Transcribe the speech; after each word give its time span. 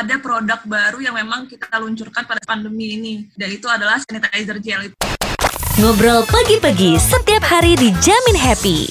ada 0.00 0.16
produk 0.16 0.56
baru 0.64 1.04
yang 1.04 1.12
memang 1.12 1.44
kita 1.44 1.76
luncurkan 1.76 2.24
pada 2.24 2.40
pandemi 2.48 2.96
ini, 2.96 3.14
dan 3.36 3.52
itu 3.52 3.68
adalah 3.68 4.00
sanitizer 4.00 4.56
gel. 4.64 4.88
Ngobrol 5.76 6.24
pagi-pagi 6.24 6.96
setiap 6.96 7.44
hari 7.44 7.76
dijamin 7.76 8.32
happy. 8.32 8.88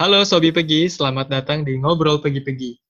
Halo 0.00 0.24
Sobi 0.24 0.48
Pegi, 0.48 0.88
selamat 0.88 1.28
datang 1.28 1.60
di 1.60 1.76
Ngobrol 1.76 2.24
Pegi-Pegi. 2.24 2.80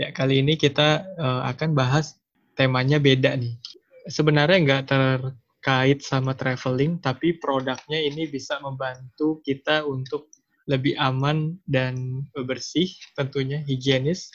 Ya, 0.00 0.08
kali 0.08 0.40
ini 0.40 0.56
kita 0.56 1.04
uh, 1.20 1.44
akan 1.52 1.76
bahas 1.76 2.16
temanya 2.56 2.96
beda 2.96 3.36
nih. 3.36 3.60
Sebenarnya 4.08 4.64
nggak 4.64 4.82
terkait 4.88 6.00
sama 6.00 6.32
traveling, 6.32 6.96
tapi 6.96 7.36
produknya 7.36 8.00
ini 8.00 8.24
bisa 8.24 8.56
membantu 8.64 9.44
kita 9.44 9.84
untuk 9.84 10.32
lebih 10.66 10.98
aman 10.98 11.54
dan 11.64 12.26
bersih, 12.34 12.90
tentunya 13.14 13.62
higienis 13.62 14.30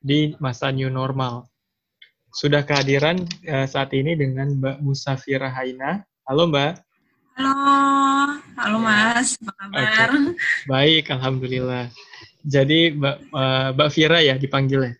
di 0.00 0.32
masa 0.40 0.72
new 0.72 0.88
normal. 0.88 1.48
Sudah 2.34 2.66
kehadiran 2.66 3.22
uh, 3.46 3.68
saat 3.68 3.94
ini 3.94 4.18
dengan 4.18 4.58
Mbak 4.58 4.82
Musafira 4.82 5.52
Haina. 5.52 6.02
Halo 6.26 6.50
Mbak. 6.50 6.72
Halo, 7.38 7.52
halo 8.58 8.76
Mas, 8.80 9.38
apa 9.38 9.52
kabar? 9.54 10.08
Oke. 10.10 10.34
Baik, 10.66 11.04
alhamdulillah. 11.14 11.92
Jadi 12.42 12.96
Mbak 12.96 13.16
uh, 13.30 13.68
Mbak 13.76 13.90
Vira 13.94 14.18
ya 14.24 14.34
dipanggil 14.40 14.80
ya? 14.88 14.92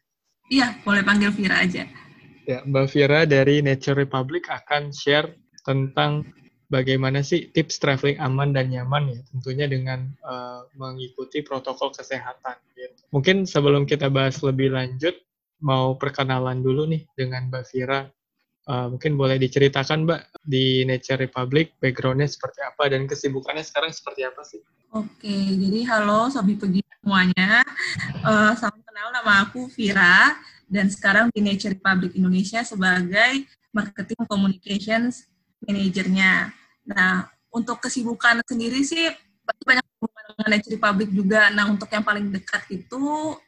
Iya, 0.52 0.66
boleh 0.84 1.02
panggil 1.02 1.32
Vira 1.32 1.64
aja. 1.64 1.88
Ya, 2.44 2.58
Mbak 2.68 2.86
Vira 2.92 3.24
dari 3.24 3.64
Nature 3.64 4.04
Republic 4.04 4.46
akan 4.52 4.92
share 4.92 5.32
tentang 5.64 6.28
bagaimana 6.74 7.22
sih 7.22 7.54
tips 7.54 7.78
traveling 7.78 8.18
aman 8.18 8.50
dan 8.50 8.74
nyaman 8.74 9.14
ya, 9.14 9.20
tentunya 9.30 9.70
dengan 9.70 10.10
uh, 10.26 10.66
mengikuti 10.74 11.46
protokol 11.46 11.94
kesehatan. 11.94 12.58
Gitu. 12.74 12.98
Mungkin 13.14 13.46
sebelum 13.46 13.86
kita 13.86 14.10
bahas 14.10 14.42
lebih 14.42 14.74
lanjut, 14.74 15.14
mau 15.62 15.94
perkenalan 15.94 16.66
dulu 16.66 16.90
nih 16.90 17.06
dengan 17.14 17.46
Mbak 17.46 17.64
Vira 17.70 18.10
Uh, 18.64 18.88
mungkin 18.88 19.20
boleh 19.20 19.36
diceritakan 19.36 20.08
Mbak 20.08 20.40
di 20.40 20.88
Nature 20.88 21.20
Republic 21.20 21.76
backgroundnya 21.84 22.24
seperti 22.24 22.64
apa 22.64 22.88
dan 22.88 23.04
kesibukannya 23.04 23.60
sekarang 23.60 23.92
seperti 23.92 24.24
apa 24.24 24.40
sih? 24.40 24.64
Oke, 24.88 25.36
jadi 25.52 25.84
halo 25.92 26.32
Sobi 26.32 26.56
Pegi 26.56 26.80
semuanya. 27.04 27.60
Uh, 28.24 28.56
salam 28.56 28.80
kenal 28.80 29.12
nama 29.12 29.44
aku 29.44 29.68
Vira 29.68 30.32
dan 30.64 30.88
sekarang 30.88 31.28
di 31.36 31.44
Nature 31.44 31.76
Republic 31.76 32.16
Indonesia 32.16 32.64
sebagai 32.64 33.44
Marketing 33.68 34.24
Communications 34.24 35.28
Manajernya. 35.60 36.63
Nah, 36.84 37.28
untuk 37.54 37.80
kesibukan 37.80 38.44
sendiri 38.44 38.84
sih 38.84 39.08
banyak 39.44 39.84
dengan 40.34 40.48
Nature 40.50 40.74
Republic 40.76 41.08
juga. 41.12 41.48
Nah, 41.52 41.70
untuk 41.70 41.88
yang 41.92 42.04
paling 42.04 42.32
dekat 42.32 42.64
itu 42.72 43.02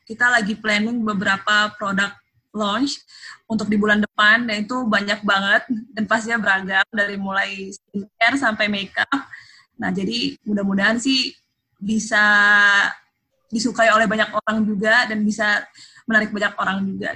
kita 0.06 0.28
lagi 0.30 0.54
planning 0.54 1.02
beberapa 1.02 1.72
produk 1.74 2.12
launch 2.56 3.04
untuk 3.44 3.68
di 3.68 3.76
bulan 3.76 4.00
depan 4.00 4.48
dan 4.48 4.64
itu 4.64 4.76
banyak 4.88 5.20
banget 5.20 5.62
dan 5.92 6.04
pastinya 6.08 6.40
beragam 6.40 6.86
dari 6.88 7.16
mulai 7.20 7.68
skincare 7.68 8.36
sampai 8.40 8.66
makeup. 8.72 9.20
Nah, 9.76 9.92
jadi 9.92 10.40
mudah-mudahan 10.48 10.96
sih 10.96 11.36
bisa 11.76 12.24
disukai 13.52 13.92
oleh 13.92 14.08
banyak 14.08 14.32
orang 14.32 14.64
juga 14.64 15.04
dan 15.04 15.20
bisa 15.20 15.68
menarik 16.08 16.32
banyak 16.32 16.54
orang 16.56 16.78
juga. 16.88 17.12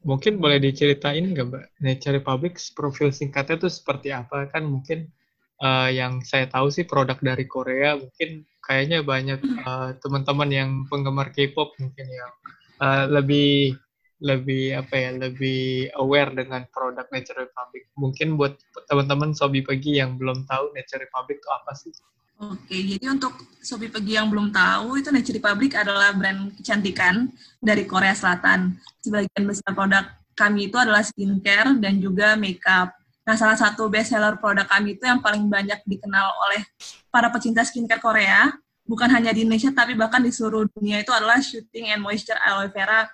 Mungkin 0.00 0.40
boleh 0.40 0.56
diceritain 0.56 1.36
nggak 1.36 1.46
Mbak, 1.52 1.64
Nature 1.84 2.14
Republic 2.16 2.56
profil 2.72 3.12
singkatnya 3.12 3.60
itu 3.60 3.68
seperti 3.68 4.16
apa? 4.16 4.48
Kan 4.48 4.64
mungkin 4.64 5.12
uh, 5.60 5.92
yang 5.92 6.24
saya 6.24 6.48
tahu 6.48 6.72
sih 6.72 6.88
produk 6.88 7.20
dari 7.20 7.44
Korea, 7.44 8.00
mungkin 8.00 8.48
kayaknya 8.64 9.04
banyak 9.04 9.40
uh, 9.66 9.92
teman-teman 10.00 10.48
yang 10.48 10.70
penggemar 10.88 11.32
K-pop 11.36 11.76
mungkin 11.76 12.06
yang 12.08 12.32
uh, 12.80 13.04
lebih 13.12 13.76
lebih 14.20 14.76
apa 14.76 14.94
ya 15.00 15.10
lebih 15.16 15.88
aware 15.96 16.32
dengan 16.36 16.68
produk 16.68 17.08
Nature 17.08 17.48
Republic. 17.48 17.88
Mungkin 17.96 18.36
buat 18.36 18.56
teman-teman 18.88 19.32
Sobi 19.32 19.64
Pagi 19.64 19.96
yang 19.96 20.20
belum 20.20 20.44
tahu 20.44 20.76
Nature 20.76 21.08
Republic 21.08 21.40
itu 21.40 21.50
apa 21.52 21.72
sih? 21.72 21.92
Oke, 22.40 22.72
jadi 22.72 23.12
untuk 23.12 23.36
Sobi 23.60 23.92
Pagi 23.92 24.16
yang 24.16 24.32
belum 24.32 24.48
tahu 24.48 24.96
itu 24.96 25.12
Nature 25.12 25.36
Republic 25.36 25.76
adalah 25.76 26.16
brand 26.16 26.48
kecantikan 26.56 27.28
dari 27.60 27.84
Korea 27.84 28.16
Selatan. 28.16 28.80
Sebagian 29.04 29.44
besar 29.44 29.76
produk 29.76 30.08
kami 30.32 30.72
itu 30.72 30.80
adalah 30.80 31.04
skincare 31.04 31.76
dan 31.76 32.00
juga 32.00 32.40
makeup. 32.40 32.96
Nah, 33.28 33.36
salah 33.36 33.60
satu 33.60 33.92
best 33.92 34.16
seller 34.16 34.40
produk 34.40 34.64
kami 34.64 34.96
itu 34.96 35.04
yang 35.04 35.20
paling 35.20 35.52
banyak 35.52 35.84
dikenal 35.84 36.32
oleh 36.48 36.64
para 37.12 37.28
pecinta 37.28 37.60
skincare 37.60 38.00
Korea, 38.00 38.48
bukan 38.88 39.12
hanya 39.12 39.36
di 39.36 39.44
Indonesia 39.44 39.68
tapi 39.76 39.92
bahkan 39.92 40.24
di 40.24 40.32
seluruh 40.32 40.64
dunia 40.72 41.04
itu 41.04 41.12
adalah 41.12 41.44
Shooting 41.44 41.92
and 41.92 42.00
Moisture 42.00 42.40
Aloe 42.40 42.72
Vera 42.72 43.04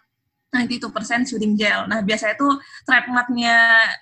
92% 0.64 1.28
shooting 1.28 1.52
gel. 1.58 1.84
Nah, 1.90 2.00
biasanya 2.00 2.38
itu 2.38 2.48
trademarknya 2.88 3.54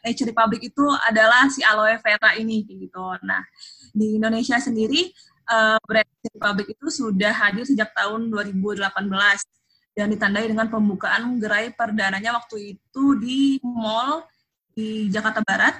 Nature 0.05 0.31
Republic 0.31 0.61
itu 0.71 0.85
adalah 1.09 1.51
si 1.51 1.65
aloe 1.67 1.99
vera 1.99 2.37
ini 2.39 2.62
gitu. 2.62 3.03
Nah, 3.27 3.43
di 3.94 4.19
Indonesia 4.19 4.59
sendiri 4.59 5.15
uh, 5.47 5.78
brand 5.87 6.10
Republic 6.34 6.75
itu 6.75 6.87
sudah 6.91 7.31
hadir 7.31 7.62
sejak 7.62 7.94
tahun 7.94 8.27
2018 8.28 8.82
dan 9.94 10.10
ditandai 10.10 10.50
dengan 10.50 10.66
pembukaan 10.66 11.38
gerai 11.38 11.71
perdananya 11.71 12.34
waktu 12.34 12.75
itu 12.75 13.05
di 13.22 13.62
mall 13.62 14.27
di 14.75 15.09
Jakarta 15.09 15.41
Barat. 15.47 15.78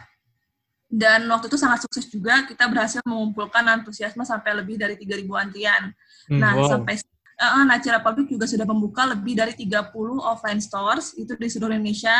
Dan 0.95 1.27
waktu 1.27 1.51
itu 1.51 1.59
sangat 1.59 1.83
sukses 1.83 2.07
juga, 2.07 2.47
kita 2.47 2.71
berhasil 2.71 3.03
mengumpulkan 3.03 3.67
antusiasme 3.67 4.23
sampai 4.23 4.55
lebih 4.55 4.79
dari 4.79 4.95
3.000 4.95 5.27
antrian. 5.35 5.91
Hmm, 6.31 6.39
nah, 6.39 6.55
wow. 6.55 6.71
sampai 6.71 7.03
uh, 7.41 7.65
Natura 7.67 7.99
Public 7.99 8.31
juga 8.31 8.47
sudah 8.47 8.63
membuka 8.63 9.03
lebih 9.11 9.35
dari 9.35 9.59
30 9.59 9.91
offline 10.23 10.63
stores 10.63 11.19
itu 11.19 11.35
di 11.35 11.51
seluruh 11.51 11.75
Indonesia 11.75 12.15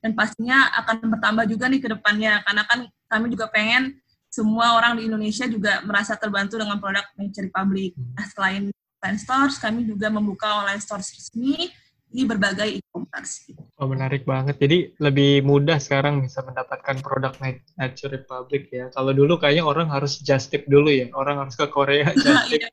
dan 0.00 0.16
pastinya 0.16 0.72
akan 0.84 1.12
bertambah 1.16 1.44
juga 1.48 1.68
nih 1.68 1.80
ke 1.84 1.88
depannya 1.92 2.40
karena 2.48 2.62
kan 2.64 2.78
kami 3.12 3.26
juga 3.28 3.46
pengen 3.52 4.00
semua 4.34 4.74
orang 4.74 4.98
di 4.98 5.06
Indonesia 5.06 5.46
juga 5.46 5.78
merasa 5.86 6.18
terbantu 6.18 6.58
dengan 6.58 6.82
produk 6.82 7.06
Nature 7.14 7.46
Republic. 7.46 7.94
Nah, 7.94 8.26
selain 8.34 8.62
offline 8.74 9.18
stores, 9.22 9.54
kami 9.62 9.86
juga 9.86 10.10
membuka 10.10 10.66
online 10.66 10.82
stores 10.82 11.14
resmi 11.14 11.70
di 12.14 12.22
berbagai 12.26 12.78
e-commerce. 12.78 13.50
Oh, 13.78 13.90
menarik 13.90 14.22
banget. 14.26 14.58
Jadi 14.58 14.94
lebih 15.02 15.42
mudah 15.46 15.78
sekarang 15.78 16.22
bisa 16.22 16.42
mendapatkan 16.42 16.98
produk 17.02 17.34
Nature 17.78 18.22
Republic 18.22 18.70
ya. 18.70 18.90
Kalau 18.90 19.14
dulu 19.14 19.38
kayaknya 19.38 19.66
orang 19.66 19.90
harus 19.90 20.18
just 20.22 20.50
tip 20.50 20.66
dulu 20.66 20.90
ya. 20.90 21.10
Orang 21.14 21.42
harus 21.42 21.54
ke 21.54 21.66
Korea 21.70 22.10
just 22.24 22.50
tip. 22.50 22.62
iya, 22.62 22.70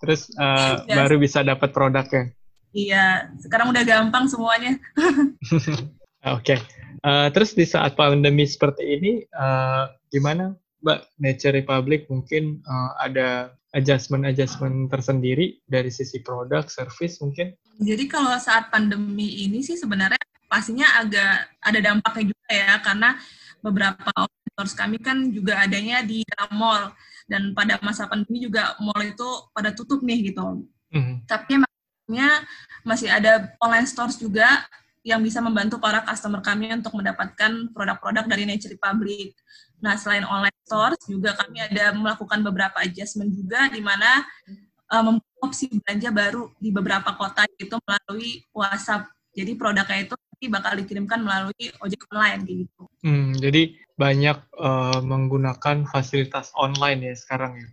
terus 0.00 0.28
uh, 0.40 0.84
baru 0.88 1.16
bisa 1.20 1.44
dapat 1.44 1.72
produknya. 1.72 2.32
Iya, 2.72 3.28
sekarang 3.44 3.68
udah 3.72 3.84
gampang 3.84 4.24
semuanya. 4.32 4.80
Oke, 6.32 6.56
okay. 6.56 6.58
uh, 7.04 7.28
terus 7.28 7.52
di 7.52 7.68
saat 7.68 7.92
pandemi 7.92 8.48
seperti 8.48 8.96
ini, 8.96 9.12
uh, 9.36 9.90
gimana 10.08 10.56
Mbak 10.82 11.00
Nature 11.22 11.54
Republic 11.62 12.10
mungkin 12.10 12.58
uh, 12.66 12.92
ada 12.98 13.54
adjustment-adjustment 13.72 14.92
tersendiri 14.92 15.62
dari 15.64 15.88
sisi 15.88 16.20
produk, 16.20 16.68
service 16.68 17.22
mungkin? 17.24 17.56
Jadi 17.80 18.04
kalau 18.10 18.36
saat 18.36 18.68
pandemi 18.68 19.46
ini 19.48 19.64
sih 19.64 19.78
sebenarnya 19.78 20.20
pastinya 20.50 21.00
agak 21.00 21.48
ada 21.64 21.78
dampaknya 21.80 22.34
juga 22.34 22.50
ya, 22.52 22.72
karena 22.84 23.10
beberapa 23.64 24.12
stores 24.52 24.76
kami 24.76 25.00
kan 25.00 25.32
juga 25.32 25.64
adanya 25.64 26.04
di 26.04 26.20
dalam 26.28 26.52
mall 26.52 26.82
dan 27.24 27.56
pada 27.56 27.80
masa 27.80 28.04
pandemi 28.04 28.44
juga 28.44 28.76
mall 28.82 29.00
itu 29.00 29.28
pada 29.56 29.72
tutup 29.72 30.04
nih 30.04 30.34
gitu. 30.34 30.68
Mm-hmm. 30.92 31.16
Tapi 31.24 31.52
makanya 31.64 32.44
masih 32.84 33.08
ada 33.08 33.56
online 33.62 33.88
stores 33.88 34.20
juga 34.20 34.68
yang 35.02 35.18
bisa 35.18 35.42
membantu 35.42 35.82
para 35.82 36.04
customer 36.06 36.38
kami 36.44 36.70
untuk 36.70 36.94
mendapatkan 36.94 37.72
produk-produk 37.74 38.24
dari 38.28 38.46
Nature 38.46 38.78
Republic. 38.78 39.34
Nah, 39.82 39.98
selain 39.98 40.22
online 40.22 40.54
stores, 40.62 41.02
juga 41.10 41.34
kami 41.34 41.58
ada 41.58 41.90
melakukan 41.92 42.40
beberapa 42.46 42.78
adjustment 42.80 43.34
juga 43.34 43.66
di 43.66 43.82
mana 43.82 44.22
uh, 44.94 45.02
membuka 45.02 45.38
opsi 45.42 45.66
belanja 45.74 46.10
baru 46.14 46.54
di 46.62 46.70
beberapa 46.70 47.10
kota 47.18 47.42
itu 47.58 47.76
melalui 47.82 48.46
WhatsApp. 48.54 49.10
Jadi 49.34 49.58
produknya 49.58 50.06
itu 50.06 50.14
bakal 50.50 50.74
dikirimkan 50.74 51.22
melalui 51.22 51.70
ojek 51.78 52.02
online 52.10 52.42
gitu. 52.46 52.90
Hmm, 53.06 53.30
jadi 53.38 53.78
banyak 53.94 54.38
uh, 54.58 54.98
menggunakan 55.02 55.86
fasilitas 55.86 56.50
online 56.58 57.10
ya 57.10 57.14
sekarang 57.14 57.52
ya? 57.58 57.68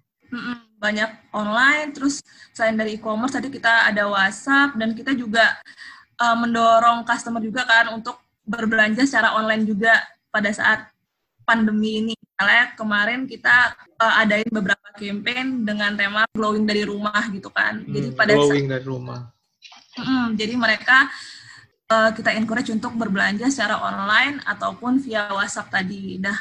banyak 0.80 1.12
online, 1.36 1.92
terus 1.92 2.24
selain 2.56 2.80
dari 2.80 2.96
e-commerce 2.96 3.36
tadi 3.36 3.52
kita 3.52 3.92
ada 3.92 4.08
WhatsApp 4.08 4.80
dan 4.80 4.96
kita 4.96 5.12
juga 5.12 5.60
uh, 6.24 6.38
mendorong 6.40 7.04
customer 7.04 7.44
juga 7.44 7.68
kan 7.68 7.92
untuk 7.92 8.16
berbelanja 8.48 9.04
secara 9.04 9.36
online 9.36 9.68
juga 9.68 10.00
pada 10.32 10.50
saat 10.56 10.88
pandemi 11.50 12.06
ini. 12.06 12.14
Misalnya 12.14 12.78
kemarin 12.78 13.26
kita 13.26 13.74
uh, 13.98 14.22
adain 14.22 14.48
beberapa 14.54 14.86
campaign 14.94 15.66
dengan 15.66 15.98
tema 15.98 16.30
glowing 16.30 16.70
dari 16.70 16.86
rumah 16.86 17.26
gitu 17.34 17.50
kan. 17.50 17.82
Hmm, 17.82 17.90
jadi 17.90 18.08
pada 18.14 18.32
glowing 18.38 18.70
saat, 18.70 18.74
dari 18.78 18.86
rumah. 18.86 19.20
Hmm, 19.98 20.38
jadi 20.38 20.54
mereka 20.54 21.10
uh, 21.90 22.14
kita 22.14 22.38
encourage 22.38 22.70
untuk 22.70 22.94
berbelanja 22.94 23.50
secara 23.50 23.82
online 23.82 24.38
ataupun 24.46 25.02
via 25.02 25.28
WhatsApp 25.34 25.74
tadi. 25.74 26.22
Nah, 26.22 26.38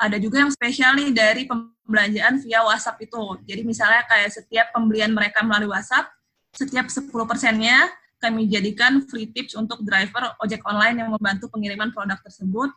ada 0.00 0.16
juga 0.16 0.40
yang 0.40 0.50
spesial 0.50 0.96
nih 0.96 1.12
dari 1.12 1.44
pembelanjaan 1.44 2.40
via 2.40 2.64
WhatsApp 2.64 3.04
itu. 3.04 3.20
Jadi 3.44 3.62
misalnya 3.62 4.02
kayak 4.08 4.32
setiap 4.32 4.72
pembelian 4.72 5.12
mereka 5.12 5.44
melalui 5.44 5.70
WhatsApp, 5.70 6.08
setiap 6.56 6.88
10 6.88 7.12
persennya 7.12 7.92
kami 8.16 8.48
jadikan 8.48 9.04
free 9.04 9.28
tips 9.28 9.52
untuk 9.54 9.84
driver 9.84 10.32
ojek 10.40 10.64
online 10.64 11.04
yang 11.04 11.12
membantu 11.12 11.52
pengiriman 11.52 11.92
produk 11.92 12.16
tersebut 12.24 12.72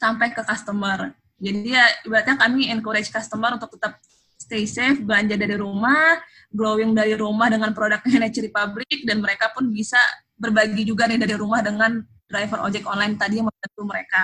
sampai 0.00 0.32
ke 0.32 0.40
customer. 0.40 1.12
Jadi 1.36 1.76
ya 1.76 1.84
ibaratnya 2.08 2.40
kami 2.40 2.72
encourage 2.72 3.12
customer 3.12 3.60
untuk 3.60 3.76
tetap 3.76 4.00
stay 4.40 4.64
safe, 4.64 5.04
belanja 5.04 5.36
dari 5.36 5.60
rumah, 5.60 6.16
glowing 6.48 6.96
dari 6.96 7.12
rumah 7.12 7.52
dengan 7.52 7.76
produknya 7.76 8.24
Nature 8.24 8.48
Republic, 8.48 9.04
dan 9.04 9.20
mereka 9.20 9.52
pun 9.52 9.68
bisa 9.68 10.00
berbagi 10.40 10.88
juga 10.88 11.04
nih 11.04 11.20
dari 11.20 11.36
rumah 11.36 11.60
dengan 11.60 12.00
driver 12.24 12.64
ojek 12.64 12.88
online 12.88 13.20
tadi 13.20 13.44
yang 13.44 13.46
membantu 13.52 13.82
mereka. 13.84 14.20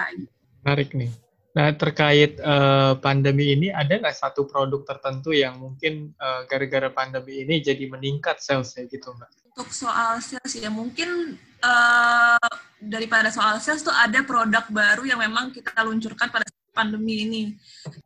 Menarik 0.64 0.90
nih. 0.96 1.10
Nah, 1.56 1.72
terkait 1.72 2.36
uh, 2.44 3.00
pandemi 3.00 3.56
ini, 3.56 3.72
ada 3.72 3.96
nggak 3.96 4.12
satu 4.12 4.44
produk 4.44 4.84
tertentu 4.84 5.32
yang 5.32 5.56
mungkin 5.56 6.12
uh, 6.20 6.44
gara-gara 6.44 6.92
pandemi 6.92 7.48
ini 7.48 7.64
jadi 7.64 7.88
meningkat 7.88 8.44
salesnya 8.44 8.84
gitu, 8.92 9.16
Mbak? 9.16 9.56
Untuk 9.56 9.72
soal 9.72 10.20
sales 10.20 10.52
ya, 10.52 10.68
mungkin 10.68 11.40
uh, 11.66 12.48
daripada 12.78 13.34
soal 13.34 13.58
sales 13.58 13.82
tuh 13.82 13.90
ada 13.90 14.22
produk 14.22 14.62
baru 14.70 15.02
yang 15.02 15.18
memang 15.18 15.50
kita 15.50 15.74
luncurkan 15.82 16.30
pada 16.30 16.46
pandemi 16.70 17.26
ini. 17.26 17.42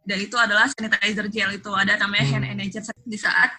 Dan 0.07 0.25
itu 0.25 0.39
adalah 0.39 0.71
sanitizer 0.71 1.27
gel 1.29 1.51
itu, 1.59 1.71
ada 1.75 1.99
namanya 2.01 2.39
hand 2.39 2.47
sanitizer 2.49 2.97
di 3.05 3.19
saat 3.19 3.51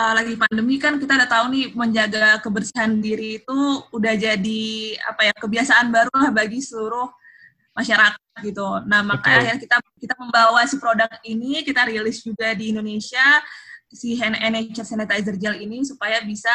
uh, 0.00 0.12
lagi 0.16 0.34
pandemi 0.34 0.80
kan 0.80 0.98
kita 0.98 1.14
udah 1.14 1.28
tahu 1.28 1.44
nih 1.52 1.66
menjaga 1.76 2.40
kebersihan 2.40 2.90
diri 2.98 3.44
itu 3.44 3.58
udah 3.92 4.14
jadi 4.16 4.64
apa 5.04 5.20
ya 5.30 5.34
kebiasaan 5.36 5.92
baru 5.92 6.12
lah 6.16 6.30
bagi 6.32 6.64
seluruh 6.64 7.12
masyarakat 7.74 8.38
gitu. 8.42 8.66
Nah, 8.86 9.02
makanya 9.02 9.58
kita 9.58 9.82
kita 9.98 10.14
membawa 10.18 10.62
si 10.66 10.78
produk 10.78 11.10
ini 11.26 11.62
kita 11.66 11.86
rilis 11.90 12.22
juga 12.22 12.54
di 12.54 12.70
Indonesia 12.70 13.42
si 13.94 14.18
hand 14.18 14.36
sanitizer 14.74 15.38
gel 15.38 15.54
ini 15.54 15.86
supaya 15.86 16.18
bisa 16.26 16.50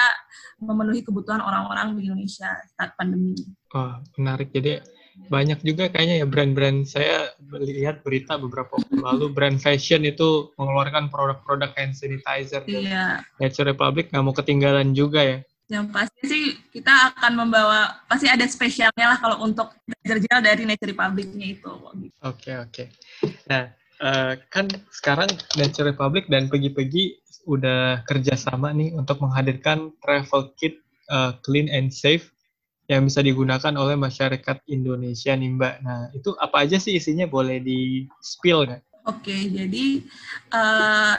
memenuhi 0.59 1.01
kebutuhan 1.01 1.39
orang-orang 1.39 1.95
di 1.95 2.12
Indonesia 2.12 2.51
saat 2.75 2.94
pandemi. 3.00 3.33
Oh, 3.71 3.95
menarik. 4.19 4.51
Jadi 4.51 4.83
banyak 5.27 5.59
juga 5.63 5.91
kayaknya 5.91 6.24
ya 6.24 6.27
brand-brand 6.27 6.88
saya 6.88 7.36
lihat 7.59 8.07
berita 8.07 8.39
beberapa 8.39 8.80
waktu 8.80 9.03
lalu 9.03 9.25
brand 9.36 9.59
fashion 9.59 10.07
itu 10.07 10.51
mengeluarkan 10.56 11.12
produk-produk 11.12 11.75
hand 11.75 11.95
sanitizer. 11.95 12.63
Iya. 12.68 13.24
Nature 13.39 13.75
Republic 13.75 14.12
nggak 14.12 14.24
mau 14.24 14.35
ketinggalan 14.35 14.95
juga 14.95 15.24
ya. 15.24 15.39
Yang 15.69 15.85
pasti 15.94 16.21
sih 16.25 16.44
kita 16.74 17.13
akan 17.13 17.45
membawa 17.45 18.01
pasti 18.07 18.25
ada 18.25 18.47
spesialnya 18.47 19.15
lah 19.15 19.19
kalau 19.19 19.44
untuk 19.44 19.75
gel 20.03 20.39
dari 20.39 20.63
Nature 20.63 20.95
Republic-nya 20.95 21.47
itu. 21.56 21.71
Oke 21.71 21.95
okay, 22.19 22.56
oke. 22.59 22.71
Okay. 22.71 22.88
Nah 23.47 23.78
uh, 24.01 24.33
kan 24.51 24.67
sekarang 24.91 25.29
Nature 25.55 25.91
Republic 25.91 26.27
dan 26.27 26.47
Pegi-Pegi 26.47 27.19
udah 27.47 28.03
kerjasama 28.05 28.75
nih 28.75 28.93
untuk 28.95 29.23
menghadirkan 29.23 29.95
travel 30.03 30.51
kit 30.59 30.81
uh, 31.09 31.35
clean 31.45 31.71
and 31.71 31.89
safe 31.93 32.31
yang 32.89 33.05
bisa 33.05 33.21
digunakan 33.21 33.73
oleh 33.77 33.93
masyarakat 33.93 34.57
Indonesia 34.65 35.37
nih 35.37 35.49
Mbak. 35.53 35.75
Nah 35.85 36.09
itu 36.17 36.33
apa 36.41 36.65
aja 36.65 36.81
sih 36.81 36.97
isinya 36.97 37.29
boleh 37.29 37.61
di 37.61 38.09
spill 38.19 38.65
nggak? 38.65 38.81
Oke, 39.07 39.33
jadi 39.33 40.05
uh, 40.53 41.15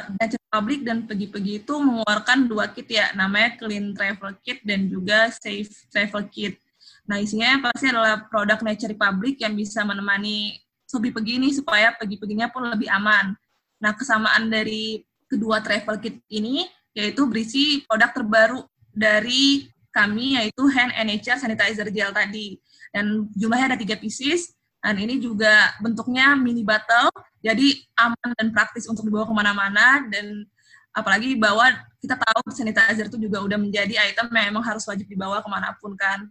Public 0.51 0.83
dan 0.83 1.07
Pegi-Pegi 1.07 1.63
itu 1.63 1.75
mengeluarkan 1.79 2.51
dua 2.51 2.67
kit 2.75 2.91
ya, 2.91 3.15
namanya 3.15 3.55
Clean 3.55 3.95
Travel 3.95 4.35
Kit 4.43 4.59
dan 4.67 4.91
juga 4.91 5.31
Safe 5.31 5.71
Travel 5.95 6.27
Kit. 6.27 6.59
Nah, 7.07 7.23
isinya 7.23 7.71
pasti 7.71 7.87
adalah 7.87 8.27
produk 8.27 8.59
Nature 8.59 8.91
Republic 8.95 9.39
yang 9.39 9.55
bisa 9.55 9.87
menemani 9.87 10.59
sobi 10.91 11.15
Pegi 11.15 11.39
ini 11.39 11.55
supaya 11.55 11.95
Pegi-Peginya 11.95 12.51
pun 12.51 12.67
lebih 12.67 12.91
aman. 12.91 13.39
Nah, 13.79 13.95
kesamaan 13.95 14.51
dari 14.51 15.07
kedua 15.31 15.63
travel 15.63 16.03
kit 16.03 16.19
ini 16.27 16.67
yaitu 16.91 17.23
berisi 17.31 17.87
produk 17.87 18.11
terbaru 18.11 18.61
dari 18.91 19.71
kami 19.95 20.35
yaitu 20.35 20.67
Hand 20.67 20.91
and 20.99 21.15
Nature 21.15 21.39
Sanitizer 21.39 21.87
Gel 21.95 22.11
tadi. 22.11 22.59
Dan 22.91 23.31
jumlahnya 23.39 23.75
ada 23.75 23.79
tiga 23.79 23.95
pieces, 23.95 24.51
dan 24.83 24.99
ini 24.99 25.23
juga 25.23 25.71
bentuknya 25.79 26.35
mini 26.35 26.67
bottle, 26.67 27.07
jadi 27.39 27.79
aman 27.95 28.35
dan 28.35 28.51
praktis 28.51 28.91
untuk 28.91 29.07
dibawa 29.07 29.31
ke 29.31 29.35
mana-mana, 29.37 30.03
dan 30.11 30.43
apalagi 30.91 31.39
bawa, 31.39 31.71
kita 32.03 32.19
tahu 32.19 32.51
sanitizer 32.51 33.07
itu 33.07 33.31
juga 33.31 33.45
udah 33.47 33.55
menjadi 33.61 34.11
item 34.11 34.27
yang 34.35 34.51
memang 34.51 34.67
harus 34.67 34.83
wajib 34.91 35.07
dibawa 35.07 35.39
ke 35.39 35.47
mana 35.47 35.71
pun 35.79 35.95
kan. 35.95 36.27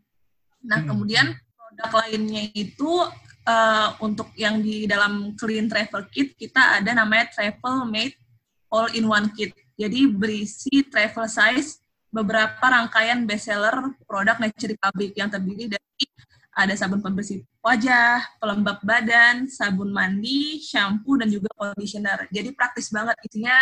Nah, 0.60 0.84
hmm. 0.84 0.88
kemudian 0.92 1.32
produk 1.56 1.92
lainnya 2.04 2.52
itu 2.52 2.92
uh, 3.50 3.88
untuk 4.06 4.30
yang 4.38 4.62
di 4.62 4.86
dalam 4.86 5.34
Clean 5.34 5.66
Travel 5.66 6.06
Kit, 6.14 6.38
kita 6.38 6.78
ada 6.78 6.92
namanya 6.94 7.34
Travel 7.34 7.90
Made 7.90 8.16
All-in-One 8.70 9.34
Kit. 9.34 9.58
Jadi 9.80 10.06
berisi 10.12 10.86
travel 10.86 11.26
size 11.26 11.82
beberapa 12.12 12.62
rangkaian 12.62 13.24
bestseller 13.26 13.96
produk 14.06 14.38
Nature 14.38 14.76
Republic 14.76 15.16
yang 15.16 15.32
terdiri 15.32 15.72
dari 15.72 16.06
ada 16.52 16.76
sabun 16.76 17.00
pembersih 17.00 17.48
wajah, 17.64 18.20
pelembab 18.44 18.84
badan, 18.84 19.48
sabun 19.48 19.96
mandi, 19.96 20.60
shampoo, 20.60 21.16
dan 21.16 21.32
juga 21.32 21.48
conditioner. 21.56 22.28
Jadi 22.28 22.52
praktis 22.52 22.92
banget. 22.92 23.16
Isinya 23.24 23.56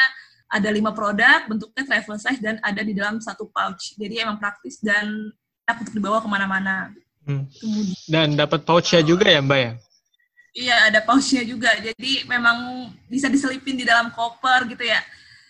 ada 0.50 0.70
lima 0.74 0.90
produk, 0.96 1.46
bentuknya 1.46 1.86
travel 1.86 2.18
size, 2.18 2.42
dan 2.42 2.58
ada 2.66 2.82
di 2.82 2.98
dalam 2.98 3.22
satu 3.22 3.46
pouch. 3.54 3.94
Jadi 4.02 4.26
emang 4.26 4.42
praktis 4.42 4.82
dan 4.82 5.30
untuk 5.70 5.94
dibawa 5.94 6.18
ke 6.24 6.30
mana-mana. 6.32 6.90
Hmm. 7.28 7.44
dan 8.08 8.40
dapat 8.40 8.64
pouchnya 8.64 9.04
juga 9.04 9.28
ya 9.28 9.44
Mbak 9.44 9.60
ya? 9.60 9.72
Iya, 10.58 10.76
ada 10.90 11.00
pouchnya 11.04 11.44
juga. 11.44 11.76
Jadi 11.76 12.24
memang 12.24 12.90
bisa 13.12 13.28
diselipin 13.28 13.76
di 13.76 13.84
dalam 13.84 14.10
koper 14.16 14.66
gitu 14.72 14.82
ya. 14.88 15.04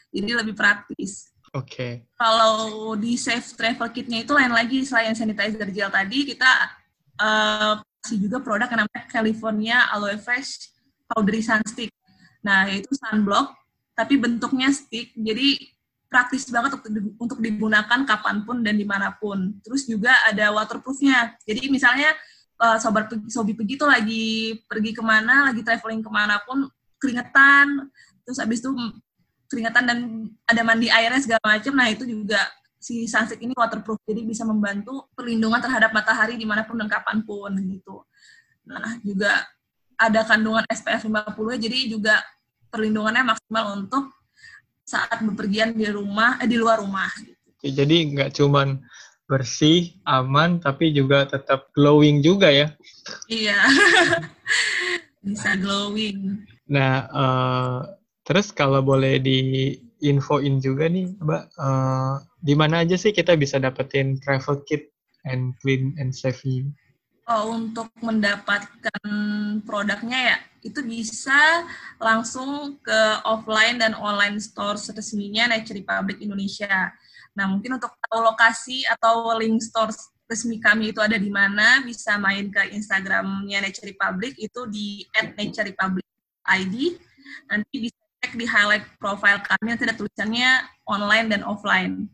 Jadi 0.09 0.31
lebih 0.33 0.57
praktis. 0.57 1.29
Oke. 1.53 1.69
Okay. 1.69 1.93
Kalau 2.17 2.97
di 2.97 3.13
Safe 3.15 3.45
Travel 3.53 3.93
Kitnya 3.93 4.25
itu 4.25 4.33
lain 4.33 4.51
lagi 4.51 4.83
selain 4.83 5.13
sanitizer 5.13 5.69
gel 5.69 5.93
tadi, 5.93 6.27
kita 6.27 6.51
uh, 7.21 7.79
kasih 8.03 8.19
juga 8.25 8.41
produk 8.41 8.67
yang 8.67 8.83
namanya 8.83 9.05
California 9.07 9.77
Aloe 9.93 10.19
Fresh 10.19 10.73
Powdery 11.07 11.45
Sun 11.45 11.63
Stick. 11.69 11.93
Nah, 12.43 12.67
itu 12.73 12.89
sunblock, 12.97 13.53
tapi 13.97 14.15
bentuknya 14.15 14.71
stick, 14.71 15.11
jadi 15.17 15.57
praktis 16.07 16.47
banget 16.47 16.79
untuk, 17.19 17.39
digunakan 17.43 17.99
kapan 18.07 18.47
pun 18.47 18.63
dan 18.63 18.79
di 18.79 18.87
mana 18.87 19.15
pun. 19.15 19.59
Terus 19.61 19.83
juga 19.87 20.15
ada 20.27 20.55
waterproofnya. 20.55 21.35
Jadi 21.43 21.67
misalnya 21.67 22.15
uh, 22.63 22.79
sobat 22.79 23.11
sobi 23.27 23.53
pergi 23.53 23.75
tuh 23.75 23.91
lagi 23.91 24.57
pergi 24.65 24.91
ke 24.95 25.03
mana, 25.03 25.51
lagi 25.51 25.61
traveling 25.61 26.01
ke 26.01 26.11
mana 26.11 26.39
pun 26.47 26.67
keringetan, 26.97 27.91
terus 28.23 28.39
abis 28.41 28.63
itu 28.63 28.71
keringetan 29.47 29.83
dan 29.85 29.99
ada 30.47 30.61
mandi 30.63 30.87
airnya 30.87 31.21
segala 31.21 31.43
macam. 31.43 31.73
Nah 31.75 31.87
itu 31.91 32.07
juga 32.07 32.39
si 32.77 33.03
sunstick 33.03 33.43
ini 33.43 33.51
waterproof, 33.51 33.99
jadi 34.07 34.23
bisa 34.23 34.47
membantu 34.47 35.11
perlindungan 35.11 35.59
terhadap 35.59 35.91
matahari 35.91 36.39
di 36.39 36.47
mana 36.47 36.63
pun 36.63 36.79
dan 36.79 36.87
kapan 36.87 37.19
pun 37.25 37.51
gitu. 37.67 38.05
Nah, 38.67 38.99
juga 39.01 39.47
ada 39.97 40.21
kandungan 40.27 40.63
SPF 40.69 41.09
50, 41.09 41.57
jadi 41.57 41.77
juga 41.89 42.21
perlindungannya 42.69 43.33
maksimal 43.33 43.81
untuk 43.81 44.16
saat 44.87 45.19
bepergian 45.19 45.75
di 45.75 45.83
rumah, 45.91 46.39
eh, 46.39 46.47
di 46.47 46.55
luar 46.55 46.79
rumah. 46.79 47.11
Gitu. 47.19 47.75
Jadi 47.75 48.15
nggak 48.15 48.31
cuman 48.39 48.79
bersih, 49.27 49.91
aman, 50.07 50.63
tapi 50.63 50.95
juga 50.95 51.27
tetap 51.27 51.67
glowing 51.75 52.23
juga 52.23 52.47
ya? 52.47 52.71
Iya, 53.27 53.59
bisa 55.27 55.59
glowing. 55.59 56.47
Nah, 56.71 56.93
uh, 57.11 57.77
terus 58.23 58.55
kalau 58.55 58.79
boleh 58.79 59.19
di 59.19 59.75
infoin 59.99 60.63
juga 60.63 60.87
nih, 60.87 61.11
Mbak, 61.19 61.43
uh, 61.59 62.23
di 62.39 62.55
mana 62.55 62.87
aja 62.87 62.95
sih 62.95 63.11
kita 63.11 63.35
bisa 63.35 63.59
dapetin 63.59 64.15
travel 64.23 64.63
kit 64.63 64.87
and 65.27 65.51
clean 65.59 65.91
and 65.99 66.15
safe? 66.15 66.63
Oh, 67.27 67.51
untuk 67.51 67.91
mendapatkan 67.99 69.03
produknya 69.67 70.19
ya, 70.31 70.37
itu 70.67 70.79
bisa 70.83 71.63
langsung 71.97 72.75
ke 72.83 72.99
offline 73.23 73.79
dan 73.79 73.95
online 73.95 74.37
store 74.37 74.75
resminya 74.75 75.47
Nature 75.47 75.79
Republic 75.79 76.19
Indonesia. 76.19 76.91
Nah, 77.37 77.47
mungkin 77.47 77.77
untuk 77.79 77.93
tahu 78.09 78.19
lokasi 78.25 78.83
atau 78.89 79.31
link 79.39 79.63
store 79.63 79.93
resmi 80.27 80.59
kami 80.59 80.91
itu 80.91 80.99
ada 80.99 81.15
di 81.15 81.31
mana, 81.31 81.79
bisa 81.87 82.19
main 82.19 82.51
ke 82.51 82.75
Instagramnya 82.75 83.63
Nature 83.63 83.95
Republic, 83.95 84.35
itu 84.35 84.67
di 84.67 85.07
@naturerepublic_id. 85.15 86.75
Nanti 87.47 87.75
bisa 87.87 87.99
cek 88.23 88.33
di 88.35 88.45
highlight 88.49 88.85
profile 88.99 89.39
kami 89.39 89.71
nanti 89.71 89.87
ada 89.87 89.95
tulisannya 89.95 90.65
online 90.89 91.31
dan 91.31 91.41
offline. 91.47 92.11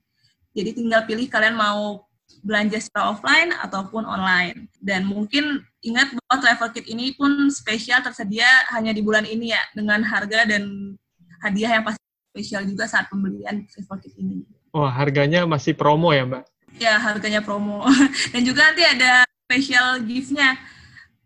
Jadi 0.53 0.77
tinggal 0.77 1.09
pilih 1.09 1.25
kalian 1.25 1.57
mau 1.57 2.05
belanja 2.41 2.81
secara 2.81 3.13
offline 3.13 3.53
ataupun 3.61 4.07
online. 4.07 4.71
Dan 4.81 5.05
mungkin 5.05 5.61
ingat 5.85 6.15
bahwa 6.15 6.35
travel 6.41 6.69
kit 6.73 6.87
ini 6.89 7.13
pun 7.13 7.51
spesial 7.53 8.01
tersedia 8.01 8.47
hanya 8.73 8.95
di 8.95 9.05
bulan 9.05 9.27
ini 9.27 9.53
ya 9.53 9.61
dengan 9.77 10.01
harga 10.01 10.49
dan 10.49 10.95
hadiah 11.43 11.77
yang 11.77 11.85
pasti 11.85 12.01
spesial 12.33 12.65
juga 12.65 12.89
saat 12.89 13.11
pembelian 13.11 13.67
travel 13.69 13.97
kit 14.01 14.15
ini. 14.17 14.41
Oh, 14.73 14.89
harganya 14.89 15.45
masih 15.45 15.77
promo 15.77 16.09
ya, 16.09 16.25
Mbak? 16.25 16.43
Ya, 16.81 16.97
harganya 16.97 17.45
promo. 17.45 17.85
Dan 18.33 18.41
juga 18.41 18.73
nanti 18.73 18.81
ada 18.81 19.21
special 19.45 20.01
gift-nya 20.01 20.57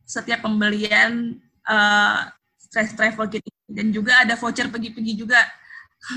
setiap 0.04 0.44
pembelian 0.44 1.40
uh, 1.64 2.28
stress 2.60 2.92
travel 2.92 3.32
kit 3.32 3.44
dan 3.68 3.92
juga 3.92 4.24
ada 4.24 4.36
voucher 4.40 4.68
pergi-pergi 4.72 5.14
juga. 5.16 5.40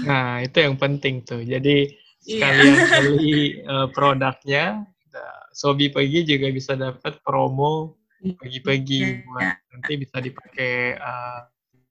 Nah, 0.06 0.42
itu 0.42 0.58
yang 0.62 0.78
penting 0.78 1.22
tuh. 1.26 1.42
Jadi 1.42 1.90
sekalian 2.30 2.76
beli 3.02 3.60
uh, 3.66 3.88
produknya. 3.90 4.86
Nah, 5.10 5.34
Sobi 5.50 5.90
Pagi 5.90 6.22
juga 6.22 6.46
bisa 6.54 6.78
dapat 6.78 7.18
promo 7.26 7.98
pagi-pagi 8.20 9.24
buat 9.24 9.56
nanti 9.72 9.92
bisa 9.96 10.20
dipakai 10.20 11.00
uh, 11.00 11.40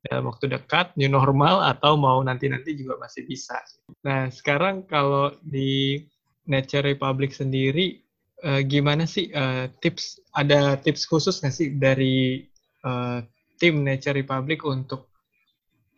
dalam 0.06 0.32
waktu 0.32 0.48
dekat 0.48 0.96
new 0.96 1.12
normal 1.12 1.60
atau 1.66 2.00
mau 2.00 2.22
nanti-nanti 2.24 2.78
juga 2.78 2.96
masih 3.02 3.26
bisa. 3.28 3.60
Nah 4.06 4.32
sekarang 4.32 4.88
kalau 4.88 5.36
di 5.44 6.00
Nature 6.48 6.86
Republic 6.86 7.36
sendiri 7.36 8.00
uh, 8.46 8.62
gimana 8.64 9.04
sih 9.04 9.34
uh, 9.36 9.68
tips 9.84 10.22
ada 10.38 10.80
tips 10.80 11.04
khusus 11.04 11.42
nggak 11.44 11.56
sih 11.56 11.68
dari 11.76 12.48
uh, 12.88 13.20
tim 13.60 13.84
Nature 13.84 14.16
Republic 14.16 14.64
untuk 14.64 15.12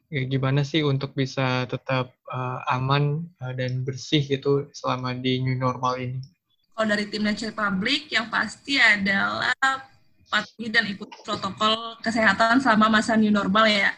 ya, 0.10 0.26
gimana 0.26 0.66
sih 0.66 0.82
untuk 0.82 1.14
bisa 1.14 1.70
tetap 1.70 2.16
uh, 2.32 2.60
aman 2.72 3.28
uh, 3.44 3.54
dan 3.54 3.84
bersih 3.84 4.24
gitu 4.24 4.72
selama 4.72 5.12
di 5.14 5.44
new 5.44 5.60
normal 5.60 6.00
ini? 6.00 6.20
Kalau 6.72 6.88
dari 6.88 7.06
tim 7.12 7.22
Nature 7.28 7.52
Republic 7.52 8.10
yang 8.10 8.32
pasti 8.32 8.80
adalah 8.80 9.54
patuhi 10.32 10.72
dan 10.72 10.88
ikut 10.88 11.12
protokol 11.28 12.00
kesehatan 12.00 12.64
selama 12.64 12.98
masa 13.00 13.20
new 13.20 13.30
normal 13.30 13.68
ya. 13.68 13.92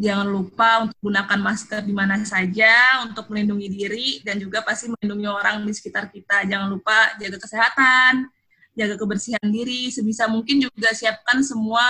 Jangan 0.00 0.28
lupa 0.32 0.88
untuk 0.88 0.96
gunakan 1.00 1.40
masker 1.40 1.84
di 1.84 1.92
mana 1.92 2.16
saja 2.24 3.04
untuk 3.04 3.28
melindungi 3.28 3.68
diri 3.68 4.08
dan 4.24 4.40
juga 4.40 4.64
pasti 4.64 4.88
melindungi 4.88 5.28
orang 5.28 5.60
di 5.64 5.72
sekitar 5.76 6.08
kita. 6.08 6.48
Jangan 6.48 6.72
lupa 6.72 7.16
jaga 7.20 7.36
kesehatan, 7.36 8.28
jaga 8.72 8.96
kebersihan 8.96 9.44
diri, 9.44 9.92
sebisa 9.92 10.24
mungkin 10.24 10.64
juga 10.64 10.96
siapkan 10.96 11.44
semua 11.44 11.84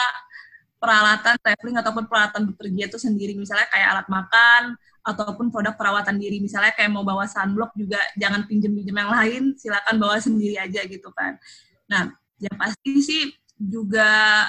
peralatan 0.82 1.38
traveling 1.38 1.78
ataupun 1.78 2.04
peralatan 2.10 2.50
bepergian 2.50 2.90
itu 2.90 2.98
sendiri, 2.98 3.36
misalnya 3.38 3.68
kayak 3.70 3.88
alat 3.94 4.06
makan 4.10 4.62
ataupun 5.00 5.48
produk 5.48 5.74
perawatan 5.74 6.20
diri, 6.20 6.40
misalnya 6.40 6.76
kayak 6.76 6.92
mau 6.92 7.04
bawa 7.04 7.24
sunblock 7.24 7.72
juga 7.76 7.98
jangan 8.16 8.44
pinjem-pinjem 8.44 8.96
yang 8.96 9.10
lain, 9.10 9.42
silakan 9.56 9.96
bawa 9.96 10.20
sendiri 10.20 10.60
aja 10.60 10.84
gitu 10.84 11.08
kan. 11.16 11.40
Nah, 11.88 12.12
yang 12.40 12.56
pasti 12.56 12.92
sih 13.00 13.22
juga 13.60 14.44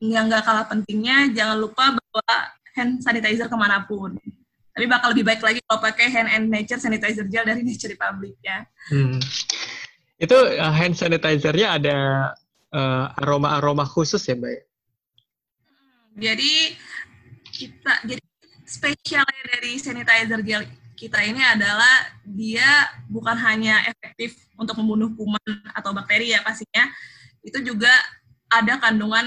yang 0.00 0.26
nggak 0.32 0.42
kalah 0.42 0.66
pentingnya 0.66 1.30
jangan 1.36 1.60
lupa 1.60 1.94
bawa 1.94 2.34
hand 2.74 3.04
sanitizer 3.04 3.46
ke 3.46 3.56
mana 3.58 3.84
pun. 3.84 4.16
Tapi 4.70 4.86
bakal 4.86 5.12
lebih 5.12 5.26
baik 5.26 5.42
lagi 5.42 5.60
kalau 5.66 5.82
pakai 5.82 6.06
hand 6.08 6.30
and 6.30 6.46
nature 6.48 6.80
sanitizer 6.80 7.26
gel 7.28 7.44
dari 7.44 7.60
Nature 7.68 7.92
Republic 7.92 8.38
ya. 8.40 8.64
Hmm. 8.88 9.20
Itu 10.16 10.36
uh, 10.36 10.72
hand 10.72 10.96
sanitizernya 10.96 11.80
ada 11.80 11.98
uh, 12.72 13.06
aroma-aroma 13.20 13.84
khusus 13.84 14.22
ya, 14.24 14.38
Mbak? 14.38 14.60
Jadi 16.20 16.52
kita 17.50 17.92
jadi 18.08 18.22
spesialnya 18.70 19.42
dari 19.50 19.74
sanitizer 19.82 20.40
gel 20.46 20.62
kita 20.94 21.18
ini 21.26 21.42
adalah 21.42 22.12
dia 22.22 22.92
bukan 23.10 23.34
hanya 23.34 23.82
efektif 23.88 24.36
untuk 24.54 24.76
membunuh 24.78 25.10
kuman 25.16 25.42
atau 25.72 25.96
bakteri 25.96 26.36
ya 26.36 26.44
pastinya, 26.44 26.86
itu 27.40 27.56
juga 27.64 27.90
ada 28.52 28.76
kandungan 28.76 29.24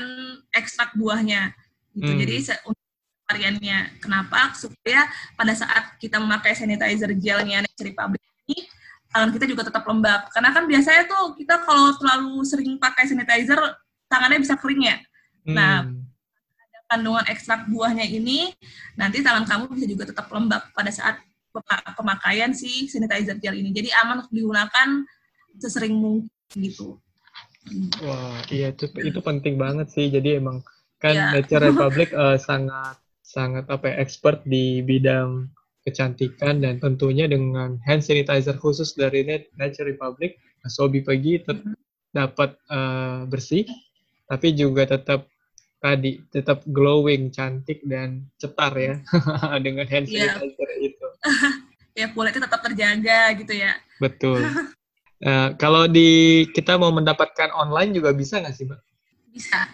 ekstrak 0.53 0.93
buahnya 0.93 1.49
gitu. 1.97 2.13
Hmm. 2.13 2.19
Jadi 2.21 2.33
untuk 2.69 2.85
variannya 3.25 3.77
kenapa 3.97 4.53
supaya 4.53 5.09
pada 5.33 5.57
saat 5.57 5.97
kita 5.97 6.21
memakai 6.21 6.53
sanitizer 6.53 7.09
gelnya 7.17 7.65
Nature 7.65 7.89
Republic 7.89 8.21
ini 8.45 8.69
tangan 9.09 9.33
kita 9.33 9.45
juga 9.49 9.65
tetap 9.65 9.83
lembab. 9.89 10.29
Karena 10.29 10.53
kan 10.53 10.69
biasanya 10.69 11.09
tuh 11.09 11.33
kita 11.33 11.65
kalau 11.65 11.97
terlalu 11.97 12.45
sering 12.45 12.77
pakai 12.77 13.09
sanitizer 13.09 13.57
tangannya 14.05 14.45
bisa 14.45 14.53
kering 14.61 14.93
ya. 14.93 14.97
Nah, 15.49 15.89
hmm. 15.89 15.89
Nah, 15.89 16.12
kandungan 16.93 17.25
ekstrak 17.25 17.65
buahnya 17.73 18.05
ini 18.05 18.53
nanti 18.93 19.25
tangan 19.25 19.49
kamu 19.49 19.73
bisa 19.73 19.85
juga 19.89 20.03
tetap 20.13 20.29
lembab 20.29 20.61
pada 20.77 20.93
saat 20.93 21.17
pemakaian 21.97 22.53
si 22.53 22.85
sanitizer 22.85 23.37
gel 23.41 23.57
ini. 23.57 23.73
Jadi 23.73 23.89
aman 24.05 24.21
untuk 24.21 24.33
digunakan 24.33 24.89
sesering 25.57 25.97
mungkin 25.97 26.29
gitu. 26.53 27.01
Wah, 28.05 28.37
iya 28.53 28.69
itu 28.69 28.85
itu 29.01 29.19
penting 29.25 29.57
banget 29.57 29.89
sih. 29.89 30.13
Jadi 30.13 30.37
emang 30.37 30.61
kan 31.01 31.13
yeah. 31.17 31.31
Nature 31.33 31.65
Republic 31.73 32.13
uh, 32.13 32.37
sangat 32.37 33.01
sangat 33.25 33.65
apa 33.73 33.89
ya, 33.89 33.95
expert 33.97 34.45
di 34.45 34.85
bidang 34.85 35.49
kecantikan 35.83 36.61
dan 36.61 36.77
tentunya 36.79 37.25
dengan 37.25 37.81
hand 37.83 38.05
sanitizer 38.05 38.55
khusus 38.55 38.93
dari 38.93 39.25
Nature 39.57 39.89
Republic, 39.89 40.37
Sobi 40.69 41.01
Pagi 41.01 41.41
tetap 41.41 41.59
mm 41.59 41.73
-hmm. 41.73 41.77
dapat 42.13 42.55
uh, 42.71 43.25
bersih, 43.27 43.67
tapi 44.29 44.55
juga 44.55 44.87
tetap 44.87 45.32
tadi 45.83 46.23
tetap 46.31 46.63
glowing, 46.63 47.27
cantik 47.27 47.83
dan 47.83 48.23
cetar 48.39 48.71
ya 48.79 48.95
dengan 49.65 49.83
hand 49.83 50.07
iya. 50.07 50.39
sanitizer 50.39 50.69
yeah. 50.71 50.87
itu. 50.87 51.07
ya 51.99 52.05
kulitnya 52.15 52.47
tetap 52.47 52.63
terjaga 52.63 53.19
gitu 53.35 53.53
ya. 53.53 53.75
Betul. 53.99 54.47
Uh, 55.19 55.51
kalau 55.61 55.91
di 55.91 56.47
kita 56.55 56.79
mau 56.79 56.95
mendapatkan 56.95 57.51
online 57.51 57.91
juga 57.91 58.15
bisa 58.15 58.39
nggak 58.39 58.55
sih, 58.55 58.63
Mbak? 58.63 58.81
Bisa. 59.35 59.67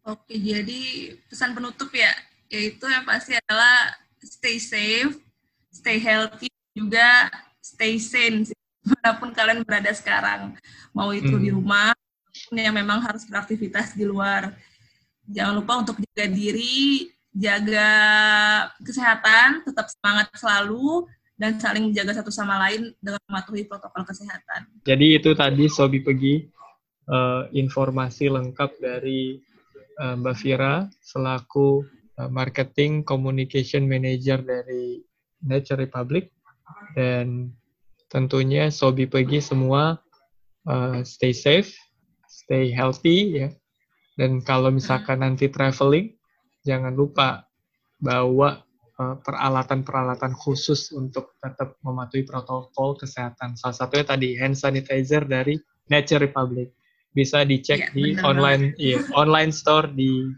Oke, 0.08 0.40
jadi 0.40 1.12
pesan 1.28 1.52
penutup 1.52 1.92
ya 1.92 2.08
yaitu 2.48 2.84
yang 2.88 3.04
pasti 3.04 3.36
adalah 3.36 3.92
stay 4.24 4.56
safe, 4.56 5.16
stay 5.68 6.00
healthy, 6.00 6.48
juga 6.72 7.28
stay 7.60 8.00
sane 8.00 8.48
di 8.48 8.54
mana 8.88 9.20
pun 9.20 9.30
kalian 9.38 9.62
berada 9.62 9.92
sekarang. 9.92 10.56
Mau 10.96 11.12
itu 11.12 11.36
hmm. 11.36 11.44
di 11.44 11.50
rumah, 11.52 11.92
yang 12.52 12.74
memang 12.74 13.04
harus 13.04 13.28
beraktivitas 13.28 13.92
di 13.92 14.08
luar. 14.08 14.56
Jangan 15.28 15.54
lupa 15.60 15.84
untuk 15.84 16.00
jaga 16.00 16.26
diri, 16.32 17.12
jaga 17.28 17.90
kesehatan, 18.80 19.68
tetap 19.68 19.92
semangat 19.92 20.32
selalu, 20.32 21.04
dan 21.38 21.60
saling 21.60 21.92
menjaga 21.92 22.18
satu 22.18 22.32
sama 22.32 22.58
lain 22.66 22.90
dengan 22.98 23.20
mematuhi 23.28 23.68
protokol 23.68 24.02
kesehatan. 24.08 24.66
Jadi 24.82 25.06
itu 25.20 25.30
tadi 25.36 25.68
Sobi 25.70 26.00
Pegi, 26.02 26.48
uh, 27.06 27.46
informasi 27.54 28.26
lengkap 28.32 28.70
dari 28.80 29.38
uh, 30.00 30.18
Mbak 30.18 30.36
Fira 30.40 30.90
selaku 30.98 31.86
marketing 32.26 33.06
communication 33.06 33.86
manager 33.86 34.42
dari 34.42 34.98
Nature 35.46 35.78
Republic 35.78 36.34
dan 36.98 37.54
tentunya 38.10 38.72
Sobi 38.74 39.06
pergi 39.06 39.38
semua 39.38 40.00
uh, 40.66 41.00
stay 41.06 41.30
safe, 41.30 41.70
stay 42.26 42.74
healthy 42.74 43.46
ya. 43.46 43.48
Dan 44.18 44.42
kalau 44.42 44.74
misalkan 44.74 45.22
nanti 45.22 45.46
traveling 45.46 46.18
jangan 46.66 46.90
lupa 46.90 47.46
bawa 48.02 48.66
uh, 48.98 49.16
peralatan-peralatan 49.22 50.34
uh, 50.34 50.38
khusus 50.42 50.90
untuk 50.90 51.38
tetap 51.38 51.78
mematuhi 51.86 52.26
protokol 52.26 52.98
kesehatan. 52.98 53.54
Salah 53.54 53.78
satunya 53.78 54.06
tadi 54.06 54.34
hand 54.34 54.58
sanitizer 54.58 55.22
dari 55.22 55.54
Nature 55.86 56.26
Republic. 56.26 56.74
Bisa 57.14 57.46
dicek 57.46 57.88
ya, 57.88 57.94
di 57.94 58.04
online 58.20 58.76
iya, 58.76 59.00
online 59.16 59.50
store 59.54 59.90
di 59.94 60.28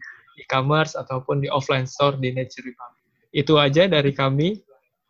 e-commerce 0.41 0.97
ataupun 0.97 1.45
di 1.45 1.49
offline 1.53 1.85
store 1.85 2.17
di 2.17 2.33
Nature 2.33 2.73
Republic. 2.73 3.05
Itu 3.31 3.61
aja 3.61 3.87
dari 3.87 4.11
kami. 4.17 4.59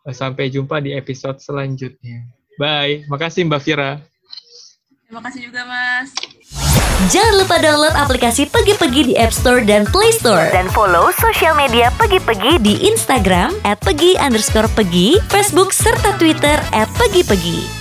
Sampai 0.01 0.49
jumpa 0.49 0.81
di 0.81 0.97
episode 0.97 1.37
selanjutnya. 1.37 2.25
Bye. 2.57 3.05
Makasih 3.05 3.45
Mbak 3.45 3.61
Fira. 3.61 4.01
Terima 5.05 5.21
kasih 5.27 5.51
juga 5.51 5.61
Mas. 5.67 6.09
Jangan 7.09 7.33
lupa 7.41 7.57
download 7.59 7.95
aplikasi 7.97 8.47
Pegi-Pegi 8.47 9.11
di 9.11 9.13
App 9.17 9.33
Store 9.33 9.59
dan 9.65 9.83
Play 9.89 10.13
Store. 10.13 10.47
Dan 10.53 10.69
follow 10.71 11.09
sosial 11.17 11.57
media 11.57 11.89
Pegi-Pegi 11.97 12.61
di 12.61 12.79
Instagram 12.85 13.51
at 13.65 13.81
Pegi 13.81 14.15
underscore 14.21 14.69
Pegi, 14.77 15.17
Facebook, 15.27 15.73
serta 15.73 16.15
Twitter 16.15 16.55
at 16.71 16.87
Pegi-Pegi. 16.95 17.80